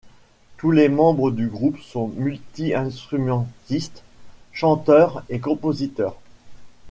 [0.57, 4.01] Tous les membres du groupe sont multi-instrumentistes,
[4.51, 6.17] chanteurs et compositeurs.